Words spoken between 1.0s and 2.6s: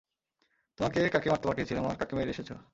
কাকে মারতে পাঠিয়েছিলাম, আর কাকে মেরে এসেছ?